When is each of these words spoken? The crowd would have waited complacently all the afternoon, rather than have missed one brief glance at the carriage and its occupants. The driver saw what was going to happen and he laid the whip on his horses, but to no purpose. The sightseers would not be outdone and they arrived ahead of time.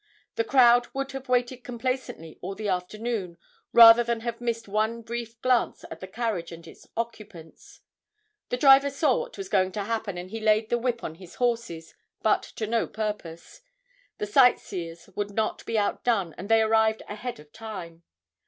The 0.33 0.43
crowd 0.43 0.87
would 0.95 1.11
have 1.11 1.29
waited 1.29 1.63
complacently 1.63 2.39
all 2.41 2.55
the 2.55 2.67
afternoon, 2.67 3.37
rather 3.71 4.03
than 4.03 4.21
have 4.21 4.41
missed 4.41 4.67
one 4.67 5.03
brief 5.03 5.39
glance 5.43 5.85
at 5.91 5.99
the 5.99 6.07
carriage 6.07 6.51
and 6.51 6.65
its 6.67 6.87
occupants. 6.97 7.81
The 8.49 8.57
driver 8.57 8.89
saw 8.89 9.19
what 9.19 9.37
was 9.37 9.47
going 9.47 9.71
to 9.73 9.83
happen 9.83 10.17
and 10.17 10.31
he 10.31 10.39
laid 10.39 10.71
the 10.71 10.79
whip 10.79 11.03
on 11.03 11.13
his 11.21 11.35
horses, 11.35 11.93
but 12.23 12.41
to 12.41 12.65
no 12.65 12.87
purpose. 12.87 13.61
The 14.17 14.25
sightseers 14.25 15.07
would 15.15 15.29
not 15.29 15.63
be 15.67 15.77
outdone 15.77 16.33
and 16.35 16.49
they 16.49 16.63
arrived 16.63 17.03
ahead 17.07 17.39
of 17.39 17.53
time. 17.53 18.01